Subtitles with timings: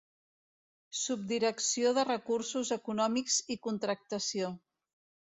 [0.99, 4.49] Subdirecció de Recursos Econòmics i Contractació.